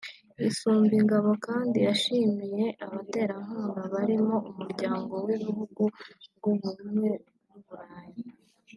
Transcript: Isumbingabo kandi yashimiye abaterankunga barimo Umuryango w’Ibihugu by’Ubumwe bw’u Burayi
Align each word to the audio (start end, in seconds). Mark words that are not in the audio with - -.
Isumbingabo 0.49 1.29
kandi 1.45 1.77
yashimiye 1.87 2.65
abaterankunga 2.85 3.81
barimo 3.93 4.35
Umuryango 4.49 5.13
w’Ibihugu 5.25 5.83
by’Ubumwe 6.35 7.09
bw’u 7.25 7.59
Burayi 7.65 8.23